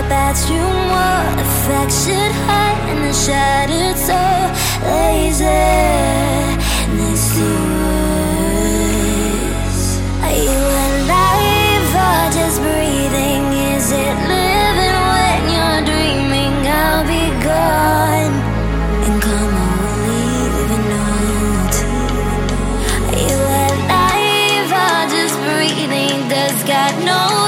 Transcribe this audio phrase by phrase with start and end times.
[0.00, 4.42] the bathroom wall, affection high and a shattered soul,
[4.88, 5.44] lazy
[6.96, 7.48] next to
[9.68, 9.78] us.
[10.24, 13.44] Are you alive or just breathing?
[13.74, 16.54] Is it living when you're dreaming?
[16.64, 18.34] I'll be gone
[19.06, 21.76] and come on, leave a note.
[23.10, 26.16] Are you alive or just breathing?
[26.28, 27.39] Does God know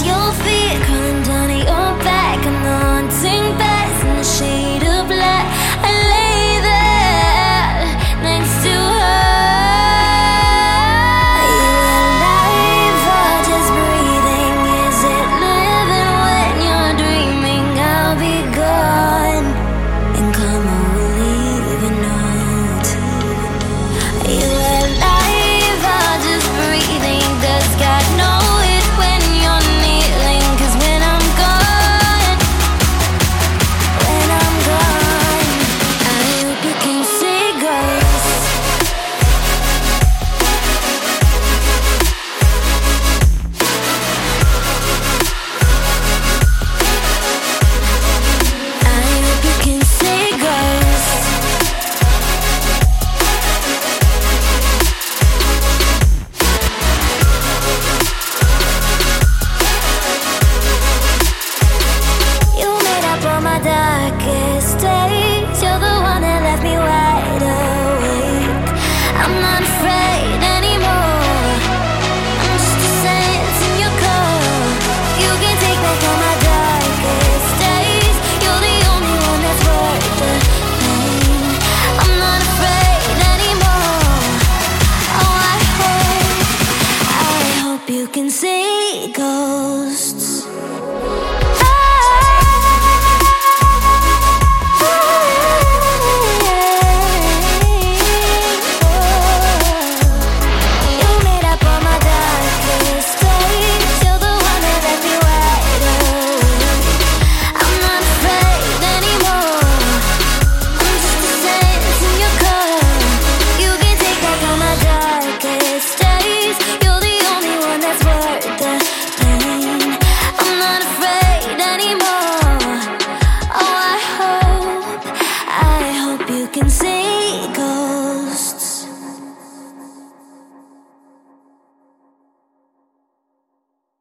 [0.00, 1.50] your feet, crawling down